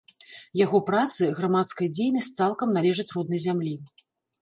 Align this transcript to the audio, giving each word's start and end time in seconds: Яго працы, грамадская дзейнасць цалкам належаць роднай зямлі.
Яго 0.65 0.79
працы, 0.87 1.29
грамадская 1.41 1.89
дзейнасць 1.99 2.33
цалкам 2.41 2.77
належаць 2.81 3.11
роднай 3.15 3.47
зямлі. 3.49 3.81